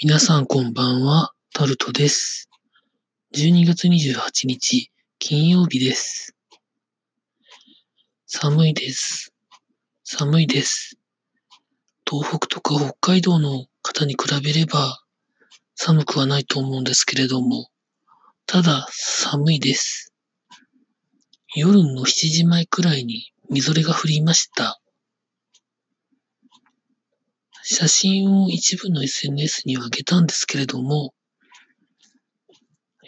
[0.00, 2.48] 皆さんこんばんは、タルトです。
[3.34, 6.36] 12月28日、金曜日です。
[8.24, 9.34] 寒いです。
[10.04, 11.00] 寒いです。
[12.08, 15.02] 東北とか北海道の方に比べれば
[15.74, 17.68] 寒くはないと思うんですけれども、
[18.46, 20.14] ただ寒いです。
[21.56, 24.80] 夜の7時前くらいにみぞれが降りました。
[27.70, 31.12] 写真を一部の SNS に上げたんですけれども、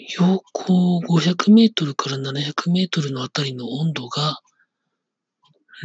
[0.07, 4.39] 標高500メートルから700メートルのあたりの温度が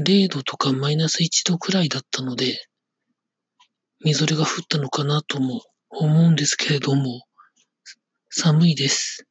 [0.04, 2.68] 0度とかマイナス1度くらいだったので、
[4.04, 7.22] みぞれが降ったのかなとも思うんですけれども、
[8.30, 9.26] 寒いです。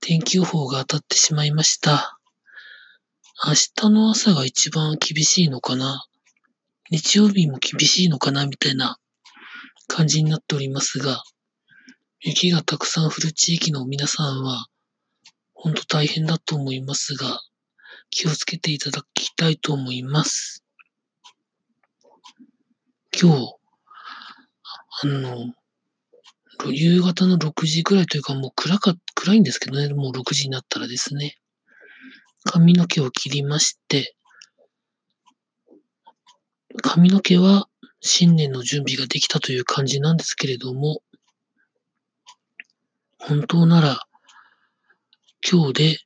[0.00, 2.18] 天気予報が当たってしまいました。
[3.46, 6.04] 明日の朝が一番厳しいのかな
[6.92, 8.98] 日曜日も厳しいのかなみたいな
[9.88, 11.22] 感じになっておりますが、
[12.20, 14.66] 雪がたくさん降る地域の皆さんは、
[15.54, 17.40] 本当大変だと思いますが、
[18.10, 20.64] 気をつけていただきたいと思います。
[23.18, 23.54] 今日、
[25.02, 25.54] あの、
[26.70, 31.38] 夕方の6時くらいというかもう暗か、暗いんですけどね、もう6時になったらですね、
[32.44, 34.14] 髪の毛を切りまして、
[36.80, 37.68] 髪の毛は
[38.00, 41.02] 新年の準備ができたという感じなんですけれども、
[43.18, 44.06] 本当なら
[45.48, 45.98] 今日で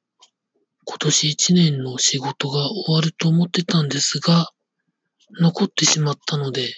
[0.84, 4.50] 今年1年の仕事が終わると思ってたんですが、
[5.40, 6.74] 残ってしまったので、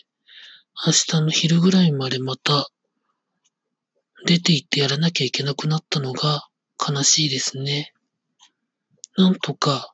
[0.86, 2.68] 明日の昼ぐらいまでまた
[4.26, 7.92] 出て行ってやらなきゃいけなくなったのが悲しいですね。
[9.16, 9.92] なんとか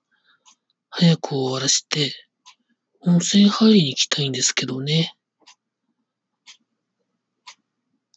[0.91, 2.12] 早く終わらして
[3.06, 5.14] 温泉入りに行きたいんですけどね。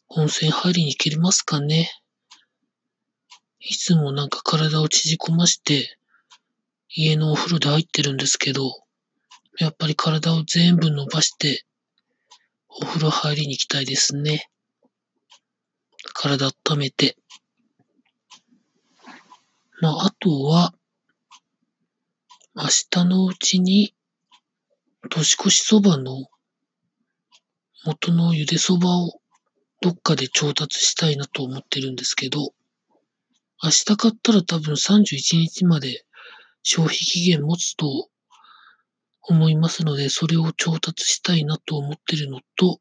[0.08, 1.90] 温泉入りに行けますかね。
[3.60, 5.98] いつもなんか体を縮こまして
[6.88, 8.82] 家のお風呂で入ってるんですけど、
[9.58, 11.66] やっぱり体を全部伸ばして
[12.68, 14.48] お風呂入りに行きたいですね。
[16.14, 17.18] 体温めて。
[19.82, 20.72] まあ、あとは、
[22.54, 23.94] 明日のうちに
[25.08, 26.26] 年越しそばの
[27.84, 29.20] 元のゆでそばを
[29.80, 32.52] どっかで調達したいなと思ってるんですけど、
[33.62, 36.04] 明日買ったら多分31日まで
[36.62, 38.08] 消費期限持つと
[39.22, 42.80] 思いますので、それを調達したいなと思ってるのと、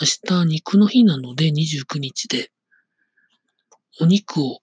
[0.00, 2.50] 明日肉の日なので29日で、
[4.00, 4.60] お肉を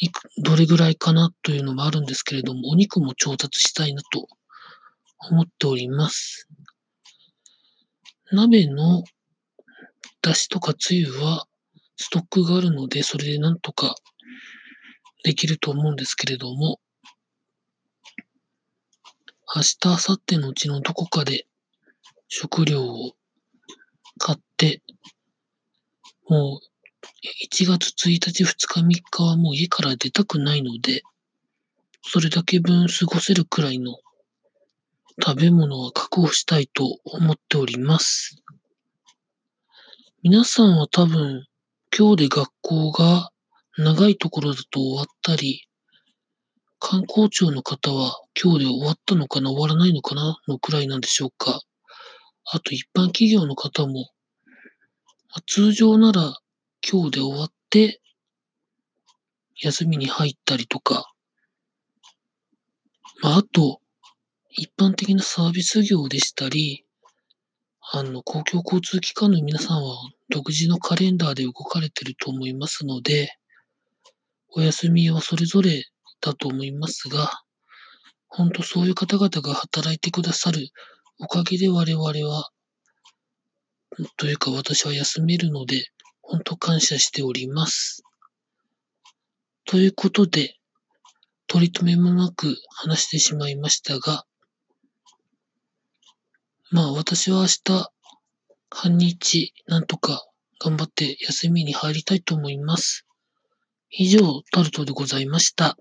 [0.00, 4.28] いくどれぐらいかなというのもあるんですけれども、お肉も調達したいなと
[5.30, 6.48] 思っております。
[8.32, 9.04] 鍋の
[10.22, 11.46] 出汁とかつゆは
[11.96, 13.94] ストックがあるので、それでなんとか
[15.22, 16.80] できると思うんですけれども、
[19.54, 21.46] 明日、明後日のうちのどこかで
[22.28, 23.12] 食料を
[24.18, 24.82] 買って、
[26.28, 26.72] もう
[27.52, 31.02] 1月1日、2日、3日はもう家から出たくないので、
[32.02, 33.98] それだけ分過ごせるくらいの
[35.20, 38.42] 食べ物は確保したいと思っております。
[40.22, 41.46] 皆さんは多分
[41.96, 43.30] 今日で学校が
[43.76, 45.68] 長いところだと終わったり、
[46.78, 51.60] 観光庁の方は今日で終わったのかな、終わらないのかなのくらいなんでしょうか。
[52.46, 54.10] あと一般企業の方も、
[55.46, 56.38] 通常なら
[56.90, 58.00] 今日で終わって
[59.60, 61.12] 休みに入ったりとか、
[63.20, 63.81] まあ、あと、
[64.54, 66.84] 一般的なサービス業でしたり、
[67.90, 69.96] あの、公共交通機関の皆さんは
[70.28, 73.34] 独自のカレンダーで動かれてると思いますので、
[74.50, 75.86] お休みはそれぞれ
[76.20, 77.30] だと思いますが、
[78.28, 80.68] 本当そういう方々が働いてくださる
[81.18, 82.50] おかげで我々は、
[84.18, 85.86] というか私は休めるので、
[86.20, 88.02] 本当感謝しております。
[89.64, 90.56] ということで、
[91.46, 94.26] 取り留めもなく話してしまいましたが、
[96.72, 97.92] まあ私は明日、
[98.70, 100.26] 半日、なんとか
[100.58, 103.06] 頑張って休みに入りたいと思います。
[103.90, 105.76] 以上、タルトでございました。